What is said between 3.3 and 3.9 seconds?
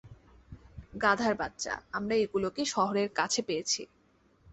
পেয়েছি।